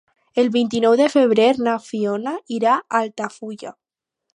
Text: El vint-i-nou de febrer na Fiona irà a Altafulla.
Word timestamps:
El 0.43 0.47
vint-i-nou 0.55 0.95
de 1.01 1.09
febrer 1.17 1.47
na 1.69 1.77
Fiona 1.91 2.37
irà 2.59 2.75
a 2.83 3.05
Altafulla. 3.05 3.81